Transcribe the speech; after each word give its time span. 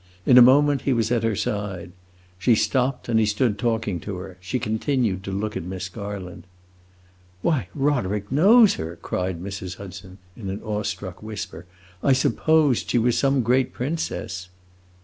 In 0.25 0.35
a 0.35 0.41
moment 0.41 0.81
he 0.81 0.93
was 0.93 1.11
at 1.11 1.21
her 1.21 1.35
side. 1.35 1.91
She 2.39 2.55
stopped, 2.55 3.07
and 3.07 3.19
he 3.19 3.25
stood 3.27 3.59
talking 3.59 3.99
to 3.99 4.15
her; 4.15 4.37
she 4.41 4.57
continued 4.57 5.23
to 5.25 5.31
look 5.31 5.55
at 5.55 5.61
Miss 5.61 5.89
Garland. 5.89 6.45
"Why, 7.43 7.67
Roderick 7.75 8.31
knows 8.31 8.73
her!" 8.81 8.95
cried 8.99 9.39
Mrs. 9.43 9.75
Hudson, 9.77 10.17
in 10.35 10.49
an 10.49 10.59
awe 10.63 10.81
struck 10.81 11.21
whisper. 11.21 11.67
"I 12.01 12.13
supposed 12.13 12.89
she 12.89 12.97
was 12.97 13.15
some 13.15 13.43
great 13.43 13.73
princess." 13.73 14.49